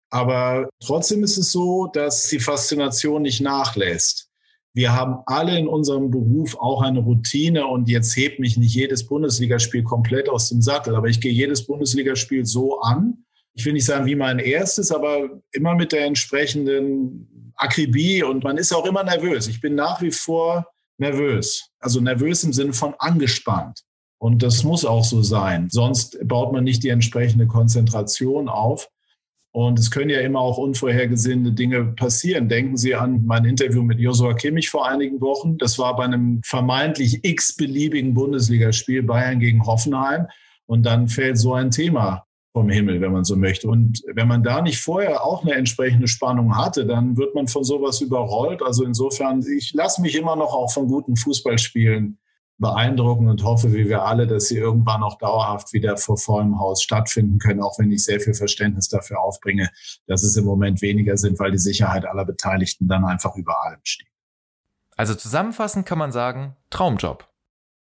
[0.09, 4.29] aber trotzdem ist es so, dass die Faszination nicht nachlässt.
[4.73, 9.07] Wir haben alle in unserem Beruf auch eine Routine und jetzt hebt mich nicht jedes
[9.07, 13.25] Bundesligaspiel komplett aus dem Sattel, aber ich gehe jedes Bundesligaspiel so an.
[13.55, 18.57] Ich will nicht sagen wie mein erstes, aber immer mit der entsprechenden Akribie und man
[18.57, 19.47] ist auch immer nervös.
[19.47, 20.67] Ich bin nach wie vor
[20.97, 21.69] nervös.
[21.79, 23.81] Also nervös im Sinne von angespannt.
[24.19, 25.69] Und das muss auch so sein.
[25.71, 28.89] Sonst baut man nicht die entsprechende Konzentration auf.
[29.51, 32.49] Und es können ja immer auch unvorhergesehene Dinge passieren.
[32.49, 35.57] Denken Sie an mein Interview mit Joshua Kimmich vor einigen Wochen.
[35.57, 40.27] Das war bei einem vermeintlich x-beliebigen Bundesligaspiel Bayern gegen Hoffenheim.
[40.67, 43.67] Und dann fällt so ein Thema vom Himmel, wenn man so möchte.
[43.67, 47.63] Und wenn man da nicht vorher auch eine entsprechende Spannung hatte, dann wird man von
[47.63, 48.61] sowas überrollt.
[48.61, 52.19] Also insofern, ich lasse mich immer noch auch von guten Fußballspielen
[52.59, 56.83] beeindrucken und hoffe, wie wir alle, dass sie irgendwann auch dauerhaft wieder vor vollem Haus
[56.83, 59.69] stattfinden können, auch wenn ich sehr viel Verständnis dafür aufbringe,
[60.07, 63.79] dass es im Moment weniger sind, weil die Sicherheit aller Beteiligten dann einfach über allem
[63.83, 64.07] steht.
[64.97, 67.27] Also zusammenfassend kann man sagen, Traumjob.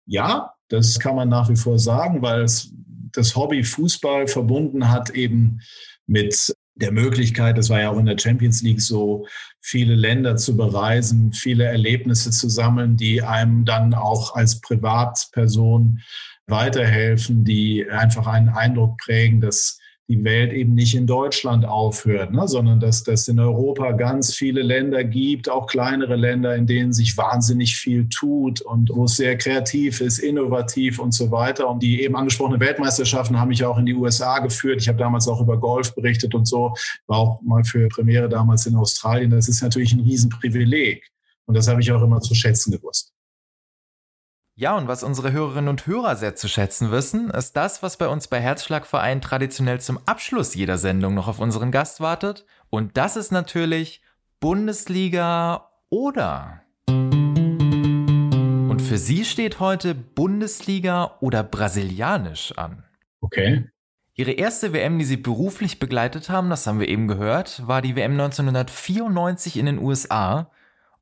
[0.07, 2.73] Ja, das kann man nach wie vor sagen, weil es
[3.13, 5.61] das Hobby Fußball verbunden hat eben
[6.07, 9.27] mit der Möglichkeit, das war ja auch in der Champions League so,
[9.63, 16.01] viele Länder zu bereisen, viele Erlebnisse zu sammeln, die einem dann auch als Privatperson
[16.47, 22.47] weiterhelfen, die einfach einen Eindruck prägen, dass die Welt eben nicht in Deutschland aufhört, ne,
[22.49, 27.17] sondern dass es in Europa ganz viele Länder gibt, auch kleinere Länder, in denen sich
[27.17, 31.69] wahnsinnig viel tut und wo es sehr kreativ ist, innovativ und so weiter.
[31.69, 34.81] Und die eben angesprochenen Weltmeisterschaften haben mich auch in die USA geführt.
[34.81, 36.75] Ich habe damals auch über Golf berichtet und so,
[37.07, 39.31] war auch mal für Premiere damals in Australien.
[39.31, 41.11] Das ist natürlich ein Riesenprivileg.
[41.47, 43.12] Und das habe ich auch immer zu schätzen gewusst.
[44.63, 48.07] Ja, und was unsere Hörerinnen und Hörer sehr zu schätzen wissen, ist das, was bei
[48.07, 52.47] uns bei Herzschlagverein traditionell zum Abschluss jeder Sendung noch auf unseren Gast wartet.
[52.71, 54.03] Und das ist natürlich
[54.39, 56.63] Bundesliga oder.
[56.87, 62.85] Und für sie steht heute Bundesliga oder Brasilianisch an.
[63.21, 63.69] Okay.
[64.15, 67.97] Ihre erste WM, die sie beruflich begleitet haben, das haben wir eben gehört, war die
[67.97, 70.53] WM 1994 in den USA.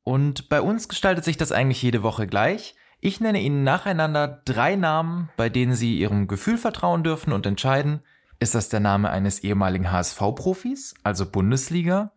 [0.03, 2.75] Und bei uns gestaltet sich das eigentlich jede Woche gleich.
[3.01, 8.01] Ich nenne Ihnen nacheinander drei Namen, bei denen Sie Ihrem Gefühl vertrauen dürfen und entscheiden,
[8.39, 12.13] ist das der Name eines ehemaligen HSV-Profis, also Bundesliga,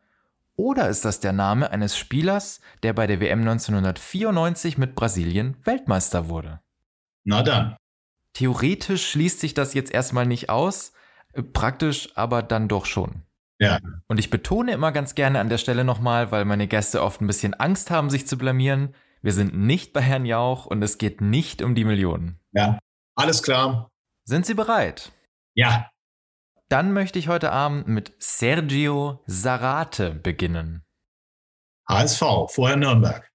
[0.55, 6.29] oder ist das der Name eines Spielers, der bei der WM 1994 mit Brasilien Weltmeister
[6.29, 6.59] wurde?
[7.23, 7.75] Na dann.
[8.33, 10.93] Theoretisch schließt sich das jetzt erstmal nicht aus,
[11.53, 13.23] praktisch aber dann doch schon.
[13.59, 13.79] Ja.
[14.07, 17.27] Und ich betone immer ganz gerne an der Stelle nochmal, weil meine Gäste oft ein
[17.27, 18.93] bisschen Angst haben, sich zu blamieren.
[19.23, 22.41] Wir sind nicht bei Herrn Jauch und es geht nicht um die Millionen.
[22.51, 22.77] Ja.
[23.15, 23.89] Alles klar.
[24.25, 25.13] Sind Sie bereit?
[25.55, 25.89] Ja.
[26.67, 30.83] Dann möchte ich heute Abend mit Sergio Sarate beginnen.
[31.87, 33.29] HSV, vorher Nürnberg.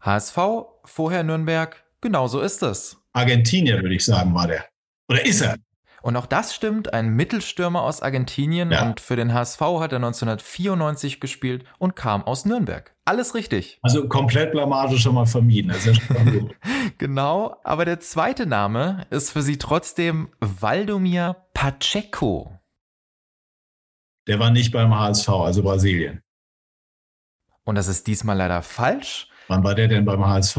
[0.00, 0.38] HSV,
[0.84, 2.96] vorher Nürnberg, genau so ist es.
[3.12, 4.66] Argentinier, würde ich sagen, war der.
[5.10, 5.56] Oder ist er?
[6.02, 8.82] Und auch das stimmt, ein Mittelstürmer aus Argentinien Ja.
[8.86, 12.94] und für den HSV hat er 1994 gespielt und kam aus Nürnberg.
[13.04, 13.78] Alles richtig.
[13.82, 15.68] Also komplett Blamage schon mal vermieden.
[15.68, 16.52] Das ist ja schon.
[16.98, 22.58] Genau, aber der zweite Name ist für sie trotzdem Valdomir Pacheco.
[24.28, 26.22] Der war nicht beim HSV, also Brasilien.
[27.64, 29.28] Und das ist diesmal leider falsch.
[29.48, 30.56] Wann war der denn beim HSV?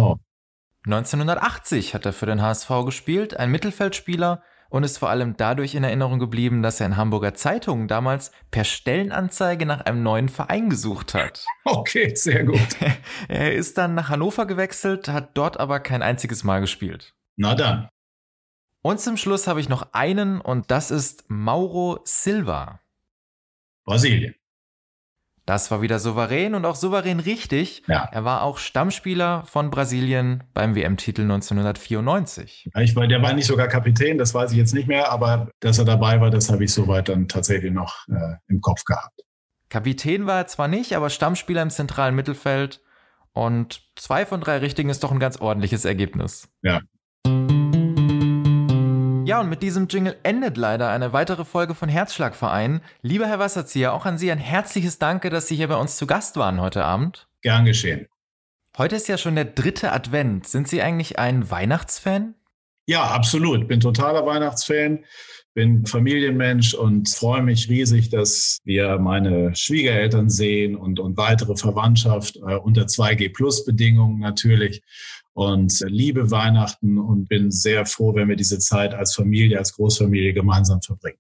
[0.86, 4.42] 1980 hat er für den HSV gespielt, ein Mittelfeldspieler
[4.74, 8.64] und ist vor allem dadurch in Erinnerung geblieben, dass er in Hamburger Zeitungen damals per
[8.64, 11.46] Stellenanzeige nach einem neuen Verein gesucht hat.
[11.66, 12.60] Okay, sehr gut.
[13.30, 17.14] Er ist dann nach Hannover gewechselt, hat dort aber kein einziges Mal gespielt.
[17.36, 17.88] Na dann.
[18.82, 22.82] Und zum Schluss habe ich noch einen und das ist Mauro Silva.
[23.86, 24.36] Brasilien.
[25.46, 27.84] Das war wieder souverän und auch souverän richtig.
[27.88, 28.08] Ja.
[28.12, 32.70] Er war auch Stammspieler von Brasilien beim WM-Titel 1994.
[32.74, 35.50] Ja, Ich war, der war nicht sogar Kapitän, das weiß ich jetzt nicht mehr, aber
[35.60, 39.22] dass er dabei war, das habe ich soweit dann tatsächlich noch äh, im Kopf gehabt.
[39.68, 42.82] Kapitän war er zwar nicht, aber Stammspieler im zentralen Mittelfeld.
[43.34, 46.48] Und zwei von drei Richtigen ist doch ein ganz ordentliches Ergebnis.
[46.62, 46.80] Ja.
[49.26, 52.82] Ja, und mit diesem Jingle endet leider eine weitere Folge von Herzschlagverein.
[53.02, 56.08] Lieber Herr Wasserzieher, auch an Sie ein herzliches Danke, dass Sie hier bei uns zu
[56.08, 57.28] Gast waren heute Abend.
[57.42, 58.08] Gern geschehen.
[58.78, 60.48] Heute ist ja schon der dritte Advent.
[60.48, 62.36] Sind Sie eigentlich ein Weihnachtsfan?
[62.86, 63.68] Ja, absolut.
[63.70, 65.06] Bin totaler Weihnachtsfan,
[65.54, 72.36] bin Familienmensch und freue mich riesig, dass wir meine Schwiegereltern sehen und, und weitere Verwandtschaft
[72.36, 74.82] äh, unter 2G-Plus-Bedingungen natürlich.
[75.34, 80.34] Und liebe Weihnachten und bin sehr froh, wenn wir diese Zeit als Familie, als Großfamilie
[80.34, 81.18] gemeinsam verbringen.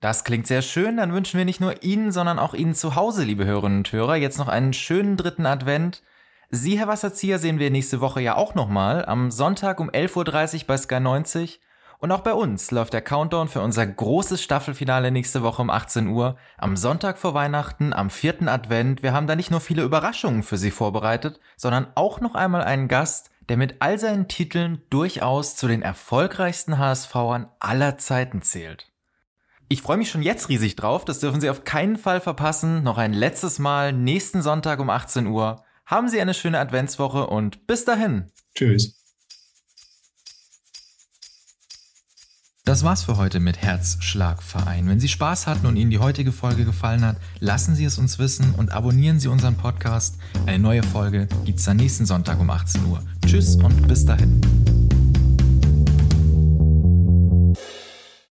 [0.00, 0.96] Das klingt sehr schön.
[0.96, 4.16] Dann wünschen wir nicht nur Ihnen, sondern auch Ihnen zu Hause, liebe Hörerinnen und Hörer,
[4.16, 6.02] jetzt noch einen schönen dritten Advent.
[6.50, 10.66] Sie, Herr Wasserzieher, sehen wir nächste Woche ja auch nochmal am Sonntag um 11.30 Uhr
[10.66, 11.60] bei Sky 90.
[12.02, 16.08] Und auch bei uns läuft der Countdown für unser großes Staffelfinale nächste Woche um 18
[16.08, 16.36] Uhr.
[16.58, 19.04] Am Sonntag vor Weihnachten, am vierten Advent.
[19.04, 22.88] Wir haben da nicht nur viele Überraschungen für Sie vorbereitet, sondern auch noch einmal einen
[22.88, 28.90] Gast, der mit all seinen Titeln durchaus zu den erfolgreichsten HSVern aller Zeiten zählt.
[29.68, 32.82] Ich freue mich schon jetzt riesig drauf, das dürfen Sie auf keinen Fall verpassen.
[32.82, 35.62] Noch ein letztes Mal nächsten Sonntag um 18 Uhr.
[35.86, 38.32] Haben Sie eine schöne Adventswoche und bis dahin.
[38.56, 39.01] Tschüss.
[42.64, 44.88] Das war's für heute mit Herzschlagverein.
[44.88, 48.20] Wenn Sie Spaß hatten und Ihnen die heutige Folge gefallen hat, lassen Sie es uns
[48.20, 50.16] wissen und abonnieren Sie unseren Podcast.
[50.46, 53.02] Eine neue Folge gibt's dann nächsten Sonntag um 18 Uhr.
[53.26, 54.40] Tschüss und bis dahin.